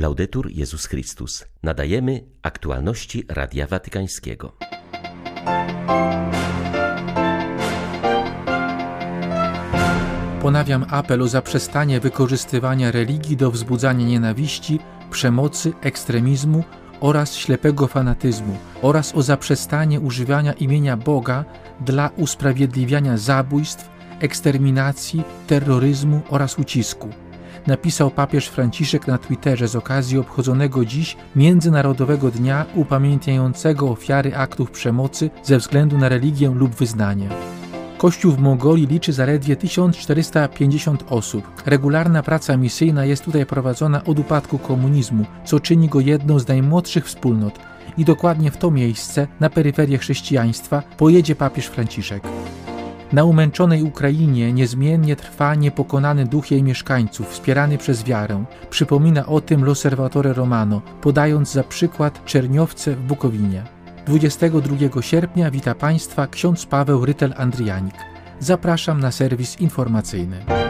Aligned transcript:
Laudetur 0.00 0.50
Jezus 0.50 0.86
Chrystus. 0.86 1.44
Nadajemy 1.62 2.24
aktualności 2.42 3.24
Radia 3.28 3.66
Watykańskiego. 3.66 4.52
Ponawiam 10.42 10.86
apel 10.90 11.22
o 11.22 11.28
zaprzestanie 11.28 12.00
wykorzystywania 12.00 12.90
religii 12.90 13.36
do 13.36 13.50
wzbudzania 13.50 14.06
nienawiści, 14.06 14.78
przemocy, 15.10 15.72
ekstremizmu 15.82 16.64
oraz 17.00 17.34
ślepego 17.34 17.86
fanatyzmu 17.86 18.56
oraz 18.82 19.14
o 19.14 19.22
zaprzestanie 19.22 20.00
używania 20.00 20.52
imienia 20.52 20.96
Boga 20.96 21.44
dla 21.80 22.10
usprawiedliwiania 22.16 23.16
zabójstw, 23.16 23.90
eksterminacji, 24.20 25.22
terroryzmu 25.46 26.20
oraz 26.30 26.58
ucisku. 26.58 27.08
Napisał 27.66 28.10
papież 28.10 28.48
Franciszek 28.48 29.06
na 29.06 29.18
Twitterze 29.18 29.68
z 29.68 29.76
okazji 29.76 30.18
obchodzonego 30.18 30.84
dziś 30.84 31.16
Międzynarodowego 31.36 32.30
Dnia 32.30 32.66
upamiętniającego 32.74 33.90
ofiary 33.90 34.36
aktów 34.36 34.70
przemocy 34.70 35.30
ze 35.42 35.58
względu 35.58 35.98
na 35.98 36.08
religię 36.08 36.48
lub 36.54 36.74
wyznanie. 36.74 37.28
Kościół 37.98 38.32
w 38.32 38.38
Mongolii 38.38 38.86
liczy 38.86 39.12
zaledwie 39.12 39.56
1450 39.56 41.04
osób. 41.10 41.62
Regularna 41.66 42.22
praca 42.22 42.56
misyjna 42.56 43.04
jest 43.04 43.24
tutaj 43.24 43.46
prowadzona 43.46 44.04
od 44.04 44.18
upadku 44.18 44.58
komunizmu, 44.58 45.24
co 45.44 45.60
czyni 45.60 45.88
go 45.88 46.00
jedną 46.00 46.38
z 46.38 46.48
najmłodszych 46.48 47.06
wspólnot. 47.06 47.58
I 47.98 48.04
dokładnie 48.04 48.50
w 48.50 48.56
to 48.56 48.70
miejsce, 48.70 49.26
na 49.40 49.50
peryferię 49.50 49.98
chrześcijaństwa, 49.98 50.82
pojedzie 50.96 51.36
papież 51.36 51.66
Franciszek. 51.66 52.22
Na 53.12 53.24
umęczonej 53.24 53.82
Ukrainie 53.82 54.52
niezmiennie 54.52 55.16
trwa 55.16 55.54
niepokonany 55.54 56.24
duch 56.24 56.50
jej 56.50 56.62
mieszkańców, 56.62 57.30
wspierany 57.30 57.78
przez 57.78 58.04
wiarę. 58.04 58.44
Przypomina 58.70 59.26
o 59.26 59.40
tym 59.40 59.64
L'Osservatore 59.64 60.32
Romano, 60.32 60.82
podając 61.00 61.52
za 61.52 61.64
przykład 61.64 62.24
Czerniowce 62.24 62.94
w 62.96 63.00
Bukowinie. 63.00 63.64
22 64.06 65.02
sierpnia 65.02 65.50
wita 65.50 65.74
Państwa 65.74 66.26
ksiądz 66.26 66.66
Paweł 66.66 67.04
Rytel-Andrianik. 67.04 67.94
Zapraszam 68.40 69.00
na 69.00 69.10
serwis 69.10 69.60
informacyjny. 69.60 70.69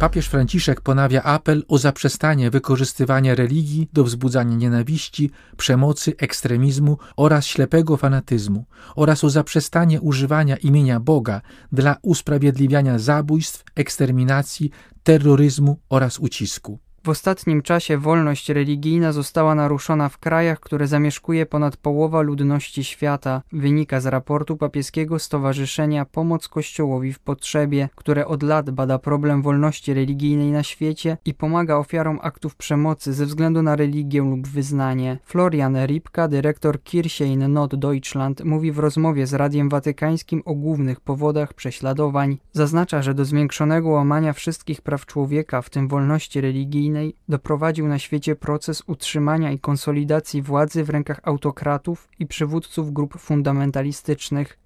Papież 0.00 0.26
Franciszek 0.28 0.80
ponawia 0.80 1.22
apel 1.22 1.64
o 1.68 1.78
zaprzestanie 1.78 2.50
wykorzystywania 2.50 3.34
religii 3.34 3.88
do 3.92 4.04
wzbudzania 4.04 4.56
nienawiści, 4.56 5.30
przemocy, 5.56 6.12
ekstremizmu 6.18 6.98
oraz 7.16 7.46
ślepego 7.46 7.96
fanatyzmu 7.96 8.64
oraz 8.96 9.24
o 9.24 9.30
zaprzestanie 9.30 10.00
używania 10.00 10.56
imienia 10.56 11.00
Boga 11.00 11.40
dla 11.72 11.96
usprawiedliwiania 12.02 12.98
zabójstw, 12.98 13.64
eksterminacji, 13.74 14.70
terroryzmu 15.02 15.80
oraz 15.88 16.18
ucisku. 16.18 16.78
W 17.04 17.08
ostatnim 17.08 17.62
czasie 17.62 17.98
wolność 17.98 18.48
religijna 18.48 19.12
została 19.12 19.54
naruszona 19.54 20.08
w 20.08 20.18
krajach, 20.18 20.60
które 20.60 20.86
zamieszkuje 20.86 21.46
ponad 21.46 21.76
połowa 21.76 22.20
ludności 22.20 22.84
świata, 22.84 23.42
wynika 23.52 24.00
z 24.00 24.06
raportu 24.06 24.56
papieskiego 24.56 25.18
Stowarzyszenia 25.18 26.04
Pomoc 26.04 26.48
Kościołowi 26.48 27.12
w 27.12 27.18
Potrzebie, 27.18 27.88
które 27.94 28.26
od 28.26 28.42
lat 28.42 28.70
bada 28.70 28.98
problem 28.98 29.42
wolności 29.42 29.94
religijnej 29.94 30.50
na 30.50 30.62
świecie 30.62 31.16
i 31.24 31.34
pomaga 31.34 31.76
ofiarom 31.76 32.18
aktów 32.22 32.56
przemocy 32.56 33.12
ze 33.12 33.26
względu 33.26 33.62
na 33.62 33.76
religię 33.76 34.20
lub 34.20 34.48
wyznanie. 34.48 35.18
Florian 35.24 35.86
Ripka, 35.86 36.28
dyrektor 36.28 36.82
Kirchein 36.82 37.52
Norddeutschland, 37.52 38.44
mówi 38.44 38.72
w 38.72 38.78
rozmowie 38.78 39.26
z 39.26 39.34
Radiem 39.34 39.68
Watykańskim 39.68 40.42
o 40.44 40.54
głównych 40.54 41.00
powodach 41.00 41.54
prześladowań. 41.54 42.38
Zaznacza, 42.52 43.02
że 43.02 43.14
do 43.14 43.24
zwiększonego 43.24 43.88
łamania 43.88 44.32
wszystkich 44.32 44.82
praw 44.82 45.06
człowieka, 45.06 45.62
w 45.62 45.70
tym 45.70 45.88
wolności 45.88 46.40
religijnej, 46.40 46.89
religijnej 46.90 47.14
doprowadził 47.28 47.88
na 47.88 47.98
świecie 47.98 48.36
proces 48.36 48.82
utrzymania 48.86 49.52
i 49.52 49.58
konsolidacji 49.58 50.42
władzy 50.42 50.84
w 50.84 50.90
rękach 50.90 51.20
autokratów 51.22 52.08
i 52.18 52.26
przywódców 52.26 52.92
grup 52.92 53.18
fundamentalistycznych. 53.18 54.58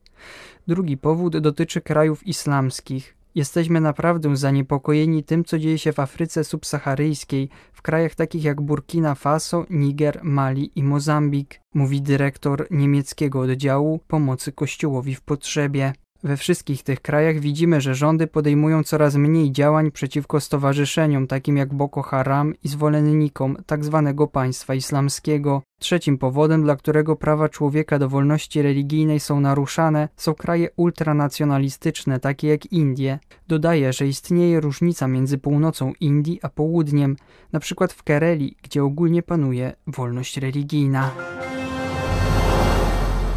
Drugi 0.67 0.97
powód 0.97 1.39
dotyczy 1.39 1.81
krajów 1.81 2.27
islamskich. 2.27 3.17
Jesteśmy 3.35 3.81
naprawdę 3.81 4.37
zaniepokojeni 4.37 5.25
tym, 5.25 5.45
co 5.45 5.59
dzieje 5.59 5.79
się 5.79 5.93
w 5.93 5.99
Afryce 5.99 6.45
subsaharyjskiej, 6.45 7.49
w 7.73 7.83
krajach 7.83 8.15
takich 8.15 8.45
jak 8.45 8.61
Burkina 8.61 9.15
Faso, 9.15 9.67
Niger, 9.71 10.21
Mali 10.23 10.71
i 10.77 10.83
Mozambik, 10.83 11.61
mówi 11.75 12.03
dyrektor 12.03 12.67
niemieckiego 12.71 13.41
oddziału 13.41 14.01
pomocy 14.09 14.53
Kościołowi 14.53 15.15
w 15.15 15.21
potrzebie. 15.21 15.93
We 16.25 16.37
wszystkich 16.37 16.83
tych 16.83 17.01
krajach 17.01 17.39
widzimy, 17.39 17.81
że 17.81 17.95
rządy 17.95 18.27
podejmują 18.27 18.83
coraz 18.83 19.15
mniej 19.15 19.53
działań 19.53 19.91
przeciwko 19.91 20.41
stowarzyszeniom 20.41 21.27
takim 21.27 21.57
jak 21.57 21.75
Boko 21.75 22.03
Haram 22.03 22.55
i 22.65 22.69
zwolennikom 22.69 23.57
tzw. 23.67 24.13
Tak 24.17 24.31
państwa 24.31 24.75
islamskiego. 24.75 25.63
Trzecim 25.81 26.19
powodem, 26.19 26.63
dla 26.63 26.77
którego 26.77 27.17
prawa 27.17 27.49
człowieka 27.49 27.99
do 27.99 28.09
wolności 28.09 28.63
religijnej 28.63 29.21
są 29.21 29.41
naruszane, 29.41 30.09
są 30.17 30.35
kraje 30.35 30.69
ultranacjonalistyczne, 30.77 32.21
takie 32.21 32.49
jak 32.49 32.67
Indie. 32.67 33.19
Dodaje, 33.49 33.93
że 33.93 34.07
istnieje 34.07 34.61
różnica 34.61 35.09
między 35.09 35.39
północą 35.39 35.93
Indii 36.01 36.39
a 36.43 36.49
południem, 36.49 37.17
na 37.53 37.61
przykład 37.61 37.93
w 37.93 38.03
Kereli, 38.03 38.57
gdzie 38.63 38.85
ogólnie 38.85 39.23
panuje 39.23 39.73
wolność 39.87 40.37
religijna. 40.37 41.11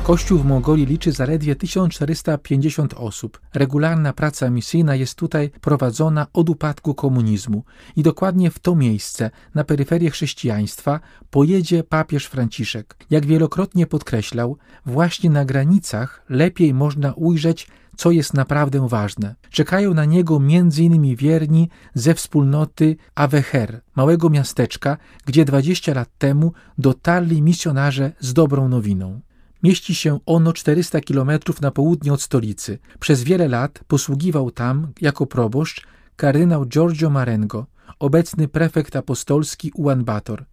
Kościół 0.08 0.40
w 0.40 0.46
Mongolii 0.46 0.86
liczy 0.86 1.12
zaledwie 1.12 1.56
1450 1.56 2.94
osób. 2.94 3.42
Regularna 3.54 4.14
praca 4.14 4.50
misyjna 4.50 4.96
jest 4.96 5.16
tutaj 5.16 5.50
prowadzona 5.62 6.28
od 6.34 6.50
upadku 6.50 6.96
komunizmu 6.96 7.64
i 7.96 8.04
dokładnie 8.04 8.52
w 8.52 8.60
to 8.60 8.76
miejsce, 8.76 9.32
na 9.56 9.64
peryferię 9.64 10.12
chrześcijaństwa, 10.12 11.00
pojedzie 11.30 11.84
papież 11.84 12.26
Franciszek. 12.26 12.98
Jak 13.10 13.26
wielokrotnie 13.26 13.88
podkreślał, 13.88 14.58
właśnie 14.86 15.30
na 15.30 15.46
granicach 15.46 16.24
lepiej 16.30 16.74
można 16.74 17.14
ujrzeć 17.14 17.68
co 17.98 18.12
jest 18.12 18.34
naprawdę 18.34 18.88
ważne. 18.88 19.36
Czekają 19.50 19.94
na 19.94 20.06
niego 20.06 20.36
m.in. 20.36 21.16
wierni 21.16 21.70
ze 21.94 22.14
wspólnoty 22.14 22.96
Aveher, 23.16 23.82
małego 23.96 24.30
miasteczka, 24.30 24.98
gdzie 25.26 25.46
20 25.46 25.94
lat 25.94 26.10
temu 26.18 26.54
dotarli 26.78 27.42
misjonarze 27.42 28.12
z 28.20 28.34
dobrą 28.34 28.70
nowiną. 28.70 29.22
Mieści 29.64 29.96
się 29.96 30.20
ono 30.26 30.54
400 30.54 31.02
km 31.02 31.32
na 31.62 31.72
południe 31.72 32.14
od 32.14 32.22
stolicy. 32.22 32.80
Przez 33.00 33.24
wiele 33.24 33.48
lat 33.48 33.80
posługiwał 33.88 34.52
tam 34.52 34.88
jako 35.02 35.26
proboszcz 35.26 35.88
kardynał 36.16 36.66
Giorgio 36.66 37.10
Marengo, 37.10 37.66
obecny 38.00 38.48
prefekt 38.48 38.96
apostolski 38.96 39.72
Uan 39.76 40.04
Bator. 40.04 40.46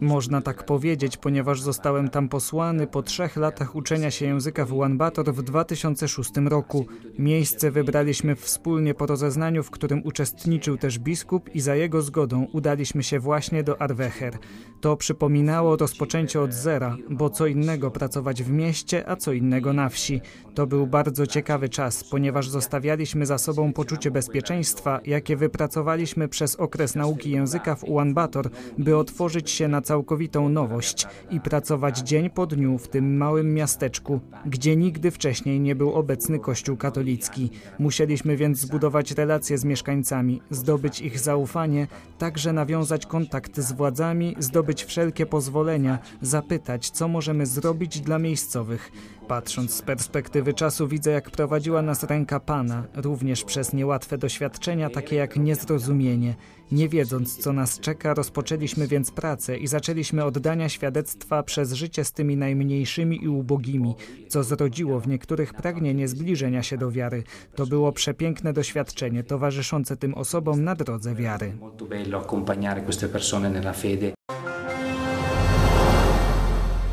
Można 0.00 0.40
tak 0.40 0.66
powiedzieć, 0.66 1.16
ponieważ 1.16 1.60
zostałem 1.60 2.08
tam 2.08 2.28
posłany 2.28 2.86
po 2.86 3.02
trzech 3.02 3.36
latach 3.36 3.76
uczenia 3.76 4.10
się 4.10 4.26
języka 4.26 4.64
w 4.64 4.72
Ulaanbaatar 4.72 5.24
w 5.24 5.42
2006 5.42 6.30
roku. 6.44 6.86
Miejsce 7.18 7.70
wybraliśmy 7.70 8.36
wspólnie 8.36 8.94
po 8.94 9.06
rozeznaniu, 9.06 9.62
w 9.62 9.70
którym 9.70 10.02
uczestniczył 10.04 10.76
też 10.76 10.98
biskup 10.98 11.54
i 11.54 11.60
za 11.60 11.74
jego 11.74 12.02
zgodą 12.02 12.46
udaliśmy 12.52 13.02
się 13.02 13.20
właśnie 13.20 13.62
do 13.62 13.80
Arwecher. 13.80 14.38
To 14.80 14.96
przypominało 14.96 15.76
rozpoczęcie 15.76 16.40
od 16.40 16.52
zera, 16.52 16.96
bo 17.10 17.30
co 17.30 17.46
innego 17.46 17.90
pracować 17.90 18.42
w 18.42 18.50
mieście, 18.50 19.08
a 19.08 19.16
co 19.16 19.32
innego 19.32 19.72
na 19.72 19.88
wsi. 19.88 20.20
To 20.54 20.66
był 20.66 20.86
bardzo 20.86 21.26
ciekawy 21.26 21.68
czas, 21.68 22.04
ponieważ 22.04 22.48
zostawialiśmy 22.48 23.26
za 23.26 23.38
sobą 23.38 23.72
poczucie 23.72 24.10
bezpieczeństwa, 24.10 25.00
jakie 25.04 25.36
wypracowaliśmy 25.36 26.28
przez 26.28 26.56
okres 26.56 26.94
nauki 26.94 27.30
języka 27.30 27.74
w 27.74 27.84
Ulaanbaatar, 27.84 28.50
by 28.78 28.96
otworzyć 28.96 29.50
się 29.50 29.68
na 29.68 29.80
całkowitą 29.80 30.48
nowość 30.48 31.06
i 31.30 31.40
pracować 31.40 31.98
dzień 31.98 32.30
po 32.30 32.46
dniu 32.46 32.78
w 32.78 32.88
tym 32.88 33.16
małym 33.16 33.54
miasteczku, 33.54 34.20
gdzie 34.46 34.76
nigdy 34.76 35.10
wcześniej 35.10 35.60
nie 35.60 35.74
był 35.74 35.92
obecny 35.92 36.38
Kościół 36.38 36.76
katolicki. 36.76 37.50
Musieliśmy 37.78 38.36
więc 38.36 38.58
zbudować 38.58 39.10
relacje 39.10 39.58
z 39.58 39.64
mieszkańcami, 39.64 40.42
zdobyć 40.50 41.00
ich 41.00 41.18
zaufanie, 41.18 41.86
także 42.18 42.52
nawiązać 42.52 43.06
kontakt 43.06 43.60
z 43.60 43.72
władzami, 43.72 44.36
zdobyć 44.38 44.84
wszelkie 44.84 45.26
pozwolenia, 45.26 45.98
zapytać, 46.22 46.90
co 46.90 47.08
możemy 47.08 47.46
zrobić 47.46 48.00
dla 48.00 48.18
miejscowych. 48.18 48.92
Patrząc 49.28 49.74
z 49.74 49.82
perspektywy 49.82 50.54
czasu 50.54 50.88
widzę, 50.88 51.10
jak 51.10 51.30
prowadziła 51.30 51.82
nas 51.82 52.04
ręka 52.04 52.40
Pana, 52.40 52.84
również 52.94 53.44
przez 53.44 53.72
niełatwe 53.72 54.18
doświadczenia, 54.18 54.90
takie 54.90 55.16
jak 55.16 55.36
niezrozumienie. 55.36 56.34
Nie 56.72 56.88
wiedząc, 56.88 57.36
co 57.36 57.52
nas 57.52 57.80
czeka, 57.80 58.14
rozpoczęliśmy 58.14 58.65
więc 58.88 59.10
pracę 59.10 59.56
i 59.56 59.66
zaczęliśmy 59.66 60.24
oddania 60.24 60.68
świadectwa 60.68 61.42
przez 61.42 61.72
życie 61.72 62.04
z 62.04 62.12
tymi 62.12 62.36
najmniejszymi 62.36 63.24
i 63.24 63.28
ubogimi, 63.28 63.94
co 64.28 64.42
zrodziło 64.42 65.00
w 65.00 65.08
niektórych 65.08 65.54
pragnienie 65.54 66.08
zbliżenia 66.08 66.62
się 66.62 66.78
do 66.78 66.90
wiary. 66.90 67.22
To 67.54 67.66
było 67.66 67.92
przepiękne 67.92 68.52
doświadczenie 68.52 69.24
towarzyszące 69.24 69.96
tym 69.96 70.14
osobom 70.14 70.64
na 70.64 70.74
drodze 70.74 71.14
wiary. 71.14 71.52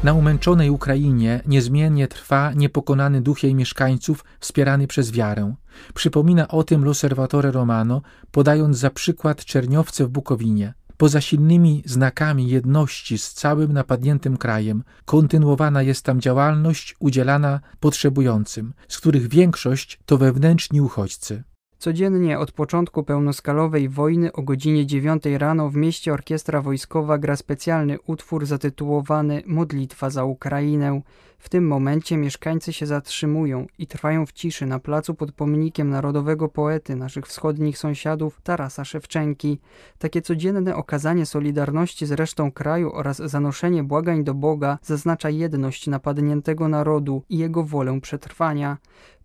Na 0.03 0.13
umęczonej 0.13 0.69
Ukrainie 0.69 1.41
niezmiennie 1.45 2.07
trwa 2.07 2.53
niepokonany 2.53 3.21
duch 3.21 3.43
jej 3.43 3.55
mieszkańców 3.55 4.25
wspierany 4.39 4.87
przez 4.87 5.11
wiarę. 5.11 5.55
Przypomina 5.93 6.47
o 6.47 6.63
tym 6.63 6.83
L'Osservatore 6.83 7.51
Romano, 7.51 8.01
podając 8.31 8.77
za 8.77 8.89
przykład 8.89 9.45
Czerniowce 9.45 10.05
w 10.05 10.09
Bukowinie. 10.09 10.73
Poza 10.97 11.21
silnymi 11.21 11.83
znakami 11.85 12.49
jedności 12.49 13.17
z 13.17 13.33
całym 13.33 13.73
napadniętym 13.73 14.37
krajem, 14.37 14.83
kontynuowana 15.05 15.81
jest 15.81 16.05
tam 16.05 16.21
działalność 16.21 16.95
udzielana 16.99 17.59
potrzebującym, 17.79 18.73
z 18.87 18.97
których 18.97 19.27
większość 19.27 19.99
to 20.05 20.17
wewnętrzni 20.17 20.81
uchodźcy. 20.81 21.43
Codziennie 21.83 22.39
od 22.39 22.51
początku 22.51 23.03
pełnoskalowej 23.03 23.89
wojny 23.89 24.33
o 24.33 24.41
godzinie 24.41 24.85
9 24.85 25.23
rano 25.37 25.69
w 25.69 25.75
mieście 25.75 26.13
orkiestra 26.13 26.61
wojskowa 26.61 27.17
gra 27.17 27.35
specjalny 27.35 27.97
utwór 28.07 28.45
zatytułowany 28.45 29.43
Modlitwa 29.45 30.09
za 30.09 30.23
Ukrainę. 30.23 31.01
W 31.43 31.49
tym 31.49 31.67
momencie 31.67 32.17
mieszkańcy 32.17 32.73
się 32.73 32.85
zatrzymują 32.85 33.67
i 33.77 33.87
trwają 33.87 34.25
w 34.25 34.31
ciszy 34.31 34.65
na 34.65 34.79
placu 34.79 35.13
pod 35.13 35.31
pomnikiem 35.31 35.89
narodowego 35.89 36.49
poety 36.49 36.95
naszych 36.95 37.27
wschodnich 37.27 37.77
sąsiadów 37.77 38.41
Tarasa 38.41 38.85
Szewczenki. 38.85 39.59
Takie 39.97 40.21
codzienne 40.21 40.75
okazanie 40.75 41.25
solidarności 41.25 42.05
z 42.05 42.11
resztą 42.11 42.51
kraju 42.51 42.91
oraz 42.93 43.17
zanoszenie 43.17 43.83
błagań 43.83 44.23
do 44.23 44.33
Boga 44.33 44.77
zaznacza 44.83 45.29
jedność 45.29 45.87
napadniętego 45.87 46.67
narodu 46.67 47.23
i 47.29 47.37
jego 47.37 47.63
wolę 47.63 48.01
przetrwania. 48.01 48.77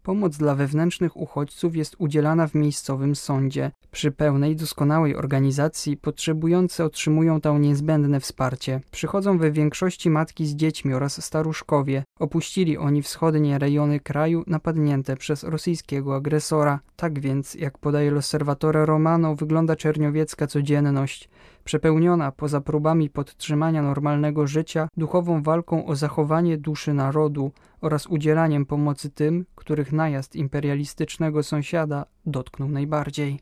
Pomoc 0.03 0.37
dla 0.37 0.55
wewnętrznych 0.55 1.17
uchodźców 1.17 1.77
jest 1.77 1.97
udzielana 1.99 2.47
w 2.47 2.55
miejscowym 2.55 3.17
sądzie. 3.17 3.71
Przy 3.91 4.11
pełnej, 4.11 4.57
doskonałej 4.57 5.17
organizacji 5.17 5.97
potrzebujący 5.97 6.85
otrzymują 6.85 7.41
tam 7.41 7.61
niezbędne 7.61 8.21
wsparcie. 8.21 8.81
Przychodzą 8.91 9.39
we 9.39 9.51
większości 9.51 10.11
matki 10.11 10.47
z 10.47 10.55
dziećmi 10.55 10.95
oraz 10.95 11.25
staruszkowie. 11.25 12.05
Opuścili 12.19 12.79
oni 12.79 13.03
wschodnie 13.03 13.59
rejony 13.59 14.01
kraju 14.01 14.45
napadnięte 14.47 15.17
przez 15.17 15.45
rosyjskiego 15.45 16.17
agresora. 16.17 16.81
Tak 16.97 17.21
więc, 17.21 17.55
jak 17.55 17.79
podaje 17.79 18.13
L'Osservatore 18.13 18.85
Romano, 18.85 19.35
wygląda 19.35 19.77
czerniowiecka 19.77 20.47
codzienność 20.47 21.29
przepełniona 21.69 22.33
poza 22.33 22.61
próbami 22.61 23.11
podtrzymania 23.11 23.83
normalnego 23.83 24.47
życia 24.47 24.89
duchową 24.97 25.43
walką 25.43 25.87
o 25.87 25.97
zachowanie 25.97 26.59
duszy 26.59 26.95
narodu 26.95 27.53
oraz 27.81 28.07
udzielaniem 28.07 28.67
pomocy 28.67 29.11
tym, 29.11 29.45
których 29.55 29.93
najazd 29.93 30.37
imperialistycznego 30.37 31.43
sąsiada 31.43 32.07
dotknął 32.27 32.69
najbardziej. 32.69 33.41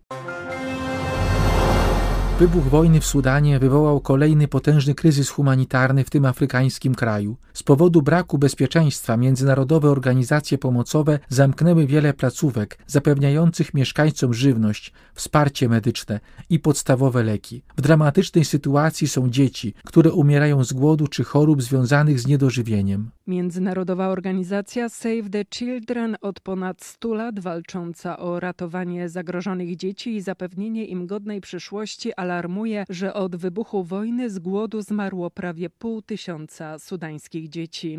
Wybuch 2.39 2.65
wojny 2.65 3.01
w 3.01 3.07
Sudanie 3.07 3.59
wywołał 3.59 4.01
kolejny 4.01 4.49
potężny 4.49 4.95
kryzys 4.95 5.31
humanitarny 5.31 6.05
w 6.05 6.11
tym 6.11 6.25
afrykańskim 6.25 6.95
kraju. 6.95 7.37
Z 7.53 7.63
powodu 7.63 8.03
braku 8.03 8.39
bezpieczeństwa 8.39 9.17
międzynarodowe 9.17 9.91
organizacje 9.91 10.59
pomocowe 10.59 11.19
zamknęły 11.29 11.87
wiele 11.87 12.15
placówek 12.15 12.79
zapewniających 12.87 13.75
mieszkańcom 13.75 14.35
żywność, 14.35 14.93
wsparcie 15.15 15.69
medyczne 15.69 16.21
i 16.51 16.59
podstawowe 16.59 17.23
leki. 17.23 17.63
W 17.77 17.81
dramatycznej 17.81 18.45
sytuacji 18.45 19.09
są 19.09 19.31
dzieci, 19.31 19.75
które 19.85 20.13
umierają 20.13 20.65
z 20.65 20.73
głodu 20.73 21.07
czy 21.09 21.25
chorób 21.25 21.63
związanych 21.63 22.21
z 22.21 22.27
niedożywieniem. 22.27 23.11
Międzynarodowa 23.27 24.09
organizacja 24.09 24.89
Save 24.89 25.31
the 25.33 25.45
Children 25.55 26.17
od 26.21 26.41
ponad 26.41 26.85
100 26.85 27.15
lat 27.15 27.41
walcząca 27.41 28.19
o 28.19 28.41
ratowanie 28.41 29.09
zagrożonych 29.09 29.77
dzieci 29.77 30.17
i 30.17 30.21
zapewnienie 30.21 30.85
im 30.85 31.07
godnej 31.07 31.41
przyszłości, 31.41 32.13
alarmuje, 32.27 32.85
że 32.89 33.15
od 33.15 33.37
wybuchu 33.37 33.85
wojny 33.85 34.31
z 34.31 34.39
głodu 34.39 34.83
zmarło 34.83 35.31
prawie 35.31 35.71
pół 35.71 36.03
tysiąca 36.03 36.79
sudańskich 36.79 37.49
dzieci. 37.49 37.99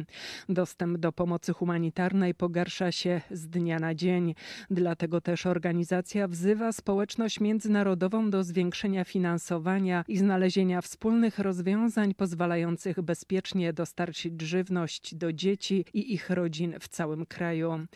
Dostęp 0.50 0.98
do 0.98 1.12
pomocy 1.12 1.54
humanitarnej 1.54 2.36
pogarsza 2.36 2.92
się 2.92 3.22
z 3.32 3.48
dnia 3.48 3.80
na 3.80 3.96
dzień. 3.96 4.36
Dlatego 4.70 5.22
też 5.22 5.46
organizacja 5.46 6.28
wzywa 6.28 6.72
społeczność 6.72 7.40
międzynarodową 7.40 8.30
do 8.30 8.44
zwiększenia 8.44 9.04
finansowania 9.04 10.04
i 10.08 10.18
znalezienia 10.18 10.82
wspólnych 10.82 11.40
rozwiązań 11.40 12.14
pozwalających 12.14 13.02
bezpiecznie 13.02 13.74
dostarczyć 13.74 14.42
żywność 14.42 15.16
do 15.16 15.34
dzieci 15.34 15.86
i 15.94 16.14
ich 16.14 16.30
rodzin 16.30 16.76
w 16.80 16.88
całym 16.88 17.26
kraju. 17.26 17.88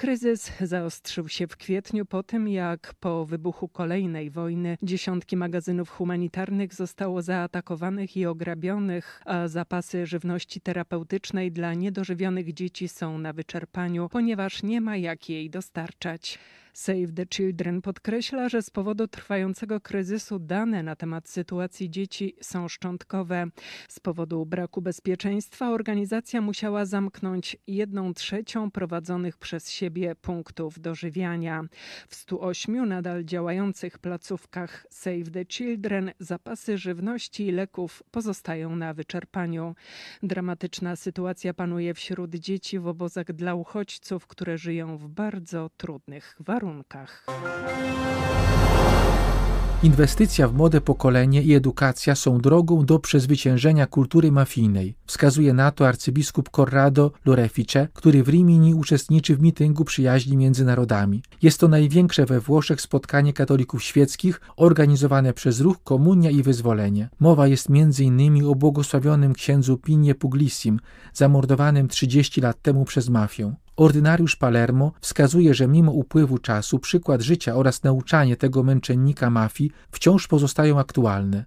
Kryzys 0.00 0.52
zaostrzył 0.60 1.28
się 1.28 1.46
w 1.46 1.56
kwietniu 1.56 2.06
po 2.06 2.22
tym, 2.22 2.48
jak 2.48 2.94
po 3.00 3.26
wybuchu 3.26 3.68
kolejnej 3.68 4.30
wojny 4.30 4.76
dziesiątki 4.82 5.36
magazynów 5.36 5.90
humanitarnych 5.90 6.74
zostało 6.74 7.22
zaatakowanych 7.22 8.16
i 8.16 8.26
ograbionych, 8.26 9.22
a 9.24 9.48
zapasy 9.48 10.06
żywności 10.06 10.60
terapeutycznej 10.60 11.52
dla 11.52 11.74
niedożywionych 11.74 12.52
dzieci 12.52 12.88
są 12.88 13.18
na 13.18 13.32
wyczerpaniu, 13.32 14.08
ponieważ 14.08 14.62
nie 14.62 14.80
ma 14.80 14.96
jak 14.96 15.28
jej 15.28 15.50
dostarczać. 15.50 16.38
Save 16.72 17.12
the 17.14 17.26
Children 17.26 17.82
podkreśla, 17.82 18.48
że 18.48 18.62
z 18.62 18.70
powodu 18.70 19.08
trwającego 19.08 19.80
kryzysu 19.80 20.38
dane 20.38 20.82
na 20.82 20.96
temat 20.96 21.28
sytuacji 21.28 21.90
dzieci 21.90 22.36
są 22.40 22.68
szczątkowe. 22.68 23.46
Z 23.88 24.00
powodu 24.00 24.46
braku 24.46 24.82
bezpieczeństwa 24.82 25.70
organizacja 25.70 26.40
musiała 26.40 26.84
zamknąć 26.84 27.56
jedną 27.66 28.14
trzecią 28.14 28.70
prowadzonych 28.70 29.36
przez 29.36 29.70
siebie 29.70 30.14
punktów 30.14 30.80
dożywiania. 30.80 31.64
W 32.08 32.14
108 32.14 32.88
nadal 32.88 33.24
działających 33.24 33.98
placówkach 33.98 34.86
Save 34.90 35.30
the 35.32 35.44
Children 35.44 36.10
zapasy 36.18 36.78
żywności 36.78 37.46
i 37.46 37.52
leków 37.52 38.02
pozostają 38.10 38.76
na 38.76 38.94
wyczerpaniu. 38.94 39.74
Dramatyczna 40.22 40.96
sytuacja 40.96 41.54
panuje 41.54 41.94
wśród 41.94 42.34
dzieci 42.34 42.78
w 42.78 42.86
obozach 42.86 43.32
dla 43.32 43.54
uchodźców, 43.54 44.26
które 44.26 44.58
żyją 44.58 44.98
w 44.98 45.08
bardzo 45.08 45.70
trudnych 45.76 46.36
warunkach 46.40 46.59
warunkach. 46.60 47.26
Inwestycja 49.82 50.48
w 50.48 50.54
młode 50.54 50.80
pokolenie 50.80 51.42
i 51.42 51.54
edukacja 51.54 52.14
są 52.14 52.38
drogą 52.38 52.84
do 52.84 52.98
przezwyciężenia 52.98 53.86
kultury 53.86 54.32
mafijnej. 54.32 54.94
Wskazuje 55.06 55.52
na 55.52 55.70
to 55.70 55.88
arcybiskup 55.88 56.50
Corrado 56.50 57.12
Lorefice, 57.24 57.88
który 57.94 58.22
w 58.22 58.28
Rimini 58.28 58.74
uczestniczy 58.74 59.36
w 59.36 59.42
mityngu 59.42 59.84
przyjaźni 59.84 60.36
między 60.36 60.64
narodami. 60.64 61.22
Jest 61.42 61.60
to 61.60 61.68
największe 61.68 62.26
we 62.26 62.40
Włoszech 62.40 62.80
spotkanie 62.80 63.32
katolików 63.32 63.82
świeckich 63.82 64.40
organizowane 64.56 65.32
przez 65.32 65.60
ruch 65.60 65.82
Komunia 65.84 66.30
i 66.30 66.42
Wyzwolenie. 66.42 67.08
Mowa 67.20 67.46
jest 67.46 67.66
m.in. 67.70 68.46
o 68.46 68.54
błogosławionym 68.54 69.34
księdzu 69.34 69.78
Pinie 69.78 70.14
Puglissim, 70.14 70.80
zamordowanym 71.12 71.88
30 71.88 72.40
lat 72.40 72.62
temu 72.62 72.84
przez 72.84 73.08
mafię. 73.08 73.54
Ordynariusz 73.80 74.36
Palermo 74.36 74.92
wskazuje, 75.00 75.54
że 75.54 75.68
mimo 75.68 75.92
upływu 75.92 76.38
czasu 76.38 76.78
przykład 76.78 77.20
życia 77.20 77.54
oraz 77.54 77.82
nauczanie 77.82 78.36
tego 78.36 78.62
męczennika 78.62 79.30
mafii 79.30 79.70
wciąż 79.90 80.28
pozostają 80.28 80.78
aktualne. 80.78 81.44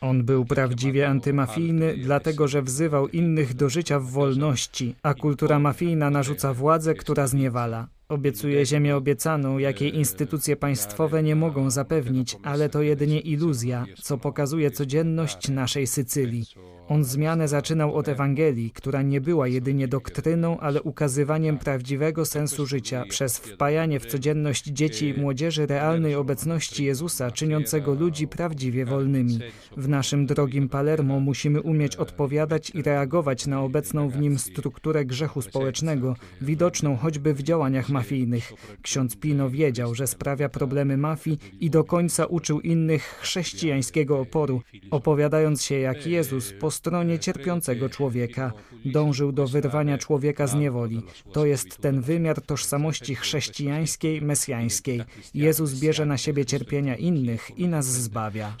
On 0.00 0.24
był 0.24 0.44
prawdziwie 0.44 1.08
antymafijny, 1.08 1.96
dlatego 1.96 2.48
że 2.48 2.62
wzywał 2.62 3.08
innych 3.08 3.54
do 3.54 3.68
życia 3.68 4.00
w 4.00 4.04
wolności, 4.04 4.94
a 5.02 5.14
kultura 5.14 5.58
mafijna 5.58 6.10
narzuca 6.10 6.54
władzę, 6.54 6.94
która 6.94 7.26
zniewala. 7.26 7.88
Obiecuje 8.10 8.66
ziemię 8.66 8.96
obiecaną, 8.96 9.58
jakiej 9.58 9.96
instytucje 9.96 10.56
państwowe 10.56 11.22
nie 11.22 11.36
mogą 11.36 11.70
zapewnić, 11.70 12.36
ale 12.42 12.68
to 12.68 12.82
jedynie 12.82 13.20
iluzja, 13.20 13.86
co 14.02 14.18
pokazuje 14.18 14.70
codzienność 14.70 15.48
naszej 15.48 15.86
Sycylii. 15.86 16.46
On 16.90 17.04
zmianę 17.04 17.48
zaczynał 17.48 17.94
od 17.94 18.08
Ewangelii, 18.08 18.70
która 18.70 19.02
nie 19.02 19.20
była 19.20 19.48
jedynie 19.48 19.88
doktryną, 19.88 20.60
ale 20.60 20.82
ukazywaniem 20.82 21.58
prawdziwego 21.58 22.24
sensu 22.24 22.66
życia 22.66 23.04
przez 23.08 23.38
wpajanie 23.38 24.00
w 24.00 24.06
codzienność 24.06 24.64
dzieci 24.64 25.08
i 25.08 25.20
młodzieży 25.20 25.66
realnej 25.66 26.14
obecności 26.14 26.84
Jezusa, 26.84 27.30
czyniącego 27.30 27.94
ludzi 27.94 28.28
prawdziwie 28.28 28.84
wolnymi. 28.84 29.38
W 29.76 29.88
naszym 29.88 30.26
drogim 30.26 30.68
Palermo 30.68 31.20
musimy 31.20 31.60
umieć 31.60 31.96
odpowiadać 31.96 32.70
i 32.74 32.82
reagować 32.82 33.46
na 33.46 33.62
obecną 33.62 34.08
w 34.08 34.20
nim 34.20 34.38
strukturę 34.38 35.04
grzechu 35.04 35.42
społecznego, 35.42 36.16
widoczną 36.40 36.96
choćby 36.96 37.34
w 37.34 37.42
działaniach 37.42 37.88
mafijnych. 38.00 38.52
Ksiądz 38.82 39.16
Pino 39.16 39.50
wiedział, 39.50 39.94
że 39.94 40.06
sprawia 40.06 40.48
problemy 40.48 40.96
mafii 40.96 41.38
i 41.60 41.70
do 41.70 41.84
końca 41.84 42.26
uczył 42.26 42.60
innych 42.60 43.02
chrześcijańskiego 43.02 44.20
oporu, 44.20 44.62
opowiadając 44.90 45.62
się 45.62 45.78
jak 45.78 46.06
Jezus 46.06 46.52
po 46.60 46.70
stronie 46.70 47.18
cierpiącego 47.18 47.88
człowieka. 47.88 48.52
Dążył 48.84 49.32
do 49.32 49.46
wyrwania 49.46 49.98
człowieka 49.98 50.46
z 50.46 50.54
niewoli. 50.54 51.02
To 51.32 51.46
jest 51.46 51.78
ten 51.78 52.00
wymiar 52.00 52.40
tożsamości 52.40 53.14
chrześcijańskiej, 53.14 54.22
mesjańskiej. 54.22 55.02
Jezus 55.34 55.80
bierze 55.80 56.06
na 56.06 56.18
siebie 56.18 56.44
cierpienia 56.44 56.96
innych 56.96 57.50
i 57.56 57.68
nas 57.68 57.86
zbawia. 57.86 58.56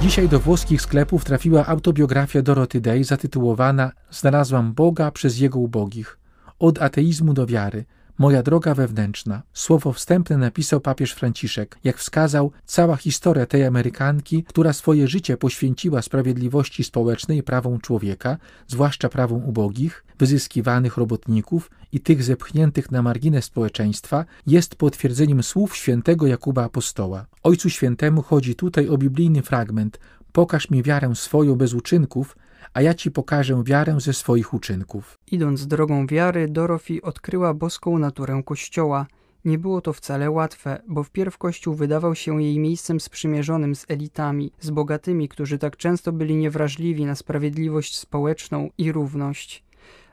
Dzisiaj 0.00 0.28
do 0.28 0.40
włoskich 0.40 0.82
sklepów 0.82 1.24
trafiła 1.24 1.66
autobiografia 1.66 2.42
Doroty 2.42 2.80
Day 2.80 3.04
zatytułowana 3.04 3.92
Znalazłam 4.10 4.72
Boga 4.72 5.10
przez 5.10 5.38
Jego 5.38 5.58
ubogich. 5.58 6.18
Od 6.58 6.82
ateizmu 6.82 7.34
do 7.34 7.46
wiary– 7.46 7.84
Moja 8.20 8.42
droga 8.42 8.74
wewnętrzna. 8.74 9.42
Słowo 9.52 9.92
wstępne 9.92 10.36
napisał 10.36 10.80
papież 10.80 11.12
Franciszek. 11.12 11.78
Jak 11.84 11.96
wskazał, 11.96 12.52
cała 12.64 12.96
historia 12.96 13.46
tej 13.46 13.64
Amerykanki, 13.64 14.44
która 14.44 14.72
swoje 14.72 15.08
życie 15.08 15.36
poświęciła 15.36 16.02
sprawiedliwości 16.02 16.84
społecznej 16.84 17.38
i 17.38 17.42
prawom 17.42 17.80
człowieka, 17.80 18.36
zwłaszcza 18.66 19.08
prawom 19.08 19.44
ubogich, 19.44 20.04
wyzyskiwanych 20.20 20.96
robotników 20.96 21.70
i 21.92 22.00
tych 22.00 22.22
zepchniętych 22.22 22.90
na 22.90 23.02
margines 23.02 23.44
społeczeństwa, 23.44 24.24
jest 24.46 24.74
potwierdzeniem 24.74 25.42
słów 25.42 25.76
świętego 25.76 26.26
Jakuba 26.26 26.64
Apostoła. 26.64 27.26
Ojcu 27.42 27.70
Świętemu 27.70 28.22
chodzi 28.22 28.54
tutaj 28.54 28.88
o 28.88 28.98
biblijny 28.98 29.42
fragment 29.42 29.98
Pokaż 30.32 30.70
mi 30.70 30.82
wiarę 30.82 31.14
swoją 31.14 31.56
bez 31.56 31.74
uczynków, 31.74 32.36
a 32.74 32.82
ja 32.82 32.94
ci 32.94 33.10
pokażę 33.10 33.62
wiarę 33.64 34.00
ze 34.00 34.12
swoich 34.12 34.54
uczynków. 34.54 35.18
Idąc 35.32 35.66
drogą 35.66 36.06
wiary, 36.06 36.48
Dorothy 36.48 37.02
odkryła 37.02 37.54
boską 37.54 37.98
naturę 37.98 38.42
Kościoła. 38.44 39.06
Nie 39.44 39.58
było 39.58 39.80
to 39.80 39.92
wcale 39.92 40.30
łatwe, 40.30 40.82
bo 40.88 41.02
wpierw 41.02 41.38
Kościół 41.38 41.74
wydawał 41.74 42.14
się 42.14 42.42
jej 42.42 42.58
miejscem 42.58 43.00
sprzymierzonym 43.00 43.74
z 43.74 43.86
elitami, 43.88 44.52
z 44.60 44.70
bogatymi, 44.70 45.28
którzy 45.28 45.58
tak 45.58 45.76
często 45.76 46.12
byli 46.12 46.36
niewrażliwi 46.36 47.04
na 47.04 47.14
sprawiedliwość 47.14 47.98
społeczną 47.98 48.70
i 48.78 48.92
równość. 48.92 49.64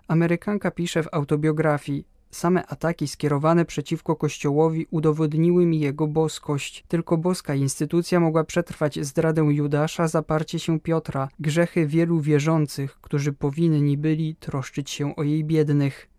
Amerykanka 0.08 0.72
pisze 0.72 1.04
w 1.04 1.08
autobiografii: 1.12 2.08
Same 2.32 2.68
ataki 2.68 3.08
skierowane 3.08 3.66
przeciwko 3.66 4.16
Kościołowi 4.16 4.88
udowodniły 4.92 5.66
mi 5.66 5.80
jego 5.80 6.08
boskość. 6.08 6.86
Tylko 6.88 7.18
boska 7.18 7.56
instytucja 7.56 8.20
mogła 8.20 8.44
przetrwać 8.44 9.06
zdradę 9.06 9.42
Judasza, 9.42 10.08
zaparcie 10.08 10.60
się 10.60 10.80
Piotra, 10.80 11.30
grzechy 11.40 11.88
wielu 11.88 12.20
wierzących, 12.20 12.98
którzy 13.02 13.34
powinni 13.34 13.98
byli 13.98 14.36
troszczyć 14.36 14.90
się 14.90 15.16
o 15.16 15.24
jej 15.24 15.44
biednych. 15.44 16.10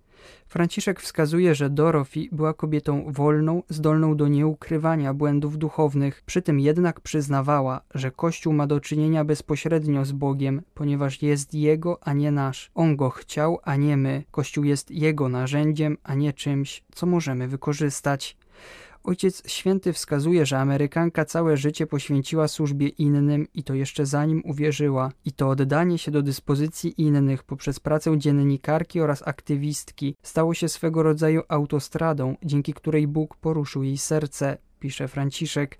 Franciszek 0.48 1.00
wskazuje, 1.00 1.54
że 1.54 1.70
Dorothy 1.70 2.20
była 2.32 2.54
kobietą 2.54 3.04
wolną, 3.08 3.62
zdolną 3.68 4.16
do 4.16 4.28
nieukrywania 4.28 5.14
błędów 5.14 5.58
duchownych, 5.58 6.22
przy 6.26 6.42
tym 6.42 6.60
jednak 6.60 7.00
przyznawała, 7.00 7.80
że 7.94 8.10
Kościół 8.10 8.52
ma 8.52 8.66
do 8.66 8.80
czynienia 8.80 9.24
bezpośrednio 9.24 10.04
z 10.04 10.12
Bogiem, 10.12 10.62
ponieważ 10.74 11.22
jest 11.22 11.54
Jego, 11.54 11.98
a 12.00 12.12
nie 12.12 12.30
nasz. 12.30 12.70
On 12.74 12.96
go 12.96 13.10
chciał, 13.10 13.58
a 13.62 13.76
nie 13.76 13.96
my. 13.96 14.24
Kościół 14.30 14.64
jest 14.64 14.90
Jego 14.90 15.28
narzędziem, 15.28 15.96
a 16.02 16.14
nie 16.14 16.32
czymś, 16.32 16.82
co 16.92 17.06
możemy 17.06 17.48
wykorzystać. 17.48 18.36
Ojciec 19.08 19.42
Święty 19.50 19.92
wskazuje, 19.92 20.46
że 20.46 20.58
Amerykanka 20.58 21.24
całe 21.24 21.56
życie 21.56 21.86
poświęciła 21.86 22.48
służbie 22.48 22.88
innym 22.88 23.46
i 23.54 23.62
to 23.64 23.74
jeszcze 23.74 24.06
zanim 24.06 24.42
uwierzyła. 24.44 25.12
I 25.24 25.32
to 25.32 25.48
oddanie 25.48 25.98
się 25.98 26.10
do 26.10 26.22
dyspozycji 26.22 27.02
innych 27.02 27.42
poprzez 27.42 27.80
pracę 27.80 28.18
dziennikarki 28.18 29.00
oraz 29.00 29.28
aktywistki 29.28 30.16
stało 30.22 30.54
się 30.54 30.68
swego 30.68 31.02
rodzaju 31.02 31.42
autostradą, 31.48 32.36
dzięki 32.42 32.74
której 32.74 33.06
Bóg 33.06 33.36
poruszył 33.36 33.82
jej 33.82 33.98
serce, 33.98 34.58
pisze 34.80 35.08
Franciszek. 35.08 35.78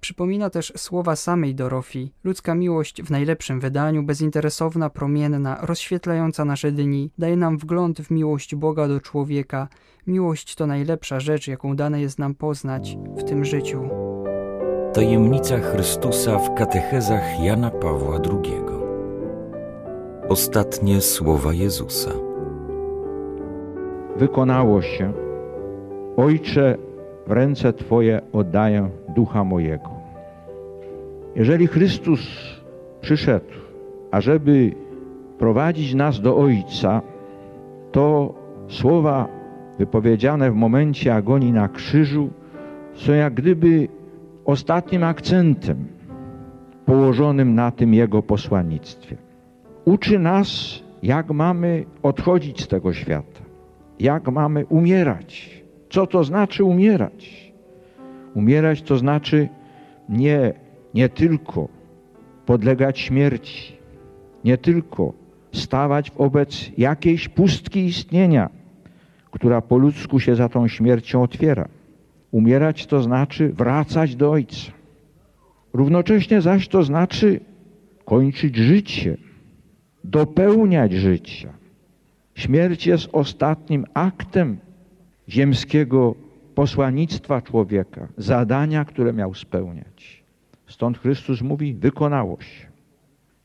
Przypomina 0.00 0.50
też 0.50 0.72
słowa 0.76 1.16
samej 1.16 1.54
Dorofi. 1.54 2.12
Ludzka 2.24 2.54
miłość 2.54 3.02
w 3.02 3.10
najlepszym 3.10 3.60
wydaniu, 3.60 4.02
bezinteresowna, 4.02 4.90
promienna, 4.90 5.58
rozświetlająca 5.62 6.44
nasze 6.44 6.72
dni, 6.72 7.10
daje 7.18 7.36
nam 7.36 7.58
wgląd 7.58 8.00
w 8.00 8.10
miłość 8.10 8.54
Boga 8.54 8.88
do 8.88 9.00
człowieka. 9.00 9.68
Miłość 10.06 10.54
to 10.54 10.66
najlepsza 10.66 11.20
rzecz, 11.20 11.48
jaką 11.48 11.76
dane 11.76 12.00
jest 12.00 12.18
nam 12.18 12.34
poznać 12.34 12.98
w 13.16 13.24
tym 13.24 13.44
życiu. 13.44 13.88
Tajemnica 14.92 15.58
Chrystusa 15.58 16.38
w 16.38 16.54
katechezach 16.54 17.40
Jana 17.40 17.70
Pawła 17.70 18.16
II. 18.16 18.68
Ostatnie 20.28 21.00
słowa 21.00 21.52
Jezusa. 21.52 22.10
Wykonało 24.16 24.82
się. 24.82 25.12
Ojcze, 26.16 26.78
w 27.28 27.30
ręce 27.30 27.72
Twoje 27.72 28.20
oddaję 28.32 28.90
ducha 29.14 29.44
mojego. 29.44 29.90
Jeżeli 31.36 31.66
Chrystus 31.66 32.20
przyszedł, 33.00 33.52
ażeby 34.10 34.72
prowadzić 35.38 35.94
nas 35.94 36.20
do 36.20 36.36
Ojca, 36.36 37.02
to 37.92 38.34
słowa 38.68 39.28
wypowiedziane 39.78 40.50
w 40.50 40.54
momencie 40.54 41.14
agonii 41.14 41.52
na 41.52 41.68
krzyżu 41.68 42.30
są 42.94 43.12
jak 43.12 43.34
gdyby 43.34 43.88
ostatnim 44.44 45.04
akcentem 45.04 45.86
położonym 46.86 47.54
na 47.54 47.70
tym 47.70 47.94
Jego 47.94 48.22
posłannictwie. 48.22 49.16
Uczy 49.84 50.18
nas, 50.18 50.82
jak 51.02 51.30
mamy 51.30 51.84
odchodzić 52.02 52.62
z 52.62 52.68
tego 52.68 52.92
świata, 52.92 53.40
jak 54.00 54.28
mamy 54.28 54.66
umierać 54.66 55.58
co 55.90 56.06
to 56.06 56.24
znaczy 56.24 56.64
umierać? 56.64 57.52
Umierać 58.34 58.82
to 58.82 58.98
znaczy 58.98 59.48
nie, 60.08 60.52
nie 60.94 61.08
tylko 61.08 61.68
podlegać 62.46 62.98
śmierci, 62.98 63.76
nie 64.44 64.58
tylko 64.58 65.12
stawać 65.52 66.10
wobec 66.10 66.70
jakiejś 66.78 67.28
pustki 67.28 67.84
istnienia, 67.84 68.50
która 69.30 69.60
po 69.60 69.78
ludzku 69.78 70.20
się 70.20 70.34
za 70.34 70.48
tą 70.48 70.68
śmiercią 70.68 71.22
otwiera. 71.22 71.68
Umierać 72.30 72.86
to 72.86 73.02
znaczy 73.02 73.52
wracać 73.52 74.16
do 74.16 74.30
Ojca. 74.30 74.72
Równocześnie 75.72 76.40
zaś 76.40 76.68
to 76.68 76.82
znaczy 76.82 77.40
kończyć 78.04 78.56
życie, 78.56 79.16
dopełniać 80.04 80.92
życia. 80.92 81.52
Śmierć 82.34 82.86
jest 82.86 83.08
ostatnim 83.12 83.84
aktem 83.94 84.58
ziemskiego 85.28 86.14
posłanictwa 86.54 87.42
człowieka, 87.42 88.08
zadania, 88.16 88.84
które 88.84 89.12
miał 89.12 89.34
spełniać. 89.34 90.24
Stąd 90.66 90.98
Chrystus 90.98 91.42
mówi, 91.42 91.74
wykonało 91.74 92.40
się. 92.40 92.66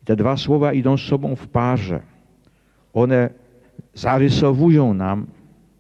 Te 0.06 0.16
dwa 0.16 0.38
słowa 0.38 0.74
idą 0.74 0.98
z 0.98 1.02
sobą 1.02 1.36
w 1.36 1.48
parze. 1.48 2.02
One 2.94 3.30
zarysowują 3.94 4.94
nam 4.94 5.28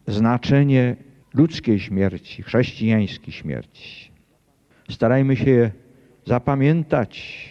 znaczenie 0.08 0.96
ludzkiej 1.34 1.80
śmierci, 1.80 2.44
chrześcijańskiej 2.44 3.34
śmierci. 3.34 4.12
Starajmy 4.90 5.36
się 5.36 5.52
je 5.52 5.72
zapamiętać 6.26 7.44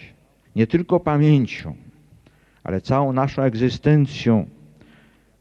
nie 0.57 0.67
tylko 0.67 1.01
pamięcią, 1.01 1.75
ale 2.65 2.81
całą 2.81 3.13
naszą 3.13 3.43
egzystencją, 3.43 4.47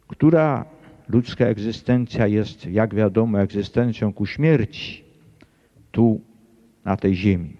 która 0.07 0.65
Ludzka 1.11 1.45
egzystencja 1.45 2.27
jest, 2.27 2.65
jak 2.65 2.95
wiadomo, 2.95 3.41
egzystencją 3.41 4.13
ku 4.13 4.25
śmierci 4.25 5.03
tu, 5.91 6.21
na 6.85 6.97
tej 6.97 7.15
ziemi. 7.15 7.53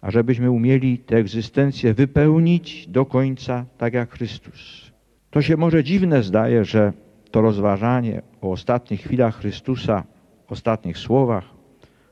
A 0.00 0.10
żebyśmy 0.10 0.50
umieli 0.50 0.98
tę 0.98 1.16
egzystencję 1.16 1.94
wypełnić 1.94 2.86
do 2.86 3.06
końca, 3.06 3.64
tak 3.78 3.94
jak 3.94 4.10
Chrystus. 4.10 4.92
To 5.30 5.42
się 5.42 5.56
może 5.56 5.84
dziwne 5.84 6.22
zdaje, 6.22 6.64
że 6.64 6.92
to 7.30 7.40
rozważanie 7.40 8.22
o 8.40 8.50
ostatnich 8.50 9.00
chwilach 9.00 9.36
Chrystusa, 9.36 10.04
ostatnich 10.48 10.98
słowach, 10.98 11.44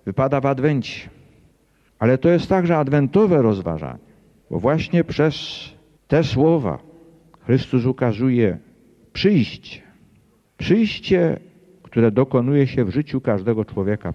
wypada 0.06 0.40
w 0.40 0.46
Adwencie. 0.46 1.08
Ale 1.98 2.18
to 2.18 2.28
jest 2.28 2.48
także 2.48 2.76
adwentowe 2.76 3.42
rozważanie, 3.42 4.04
bo 4.50 4.58
właśnie 4.58 5.04
przez 5.04 5.64
te 6.08 6.24
słowa 6.24 6.78
Chrystus 7.46 7.84
ukazuje 7.84 8.58
przyjście 9.12 9.83
Przyjście, 10.58 11.40
które 11.82 12.10
dokonuje 12.10 12.66
się 12.66 12.84
w 12.84 12.90
życiu 12.90 13.20
każdego 13.20 13.64
człowieka. 13.64 14.14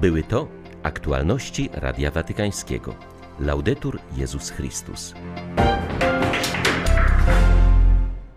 Były 0.00 0.22
to 0.22 0.48
aktualności 0.82 1.68
Radia 1.72 2.10
Watykańskiego. 2.10 2.94
Laudetur 3.40 3.98
Jezus 4.16 4.50
Chrystus. 4.50 5.14